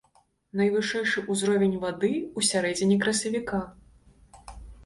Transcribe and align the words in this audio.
Найвышэйшы 0.59 1.23
ўзровень 1.33 1.77
вады 1.85 2.11
ў 2.21 2.39
сярэдзіне 2.49 2.99
красавіка. 3.05 3.63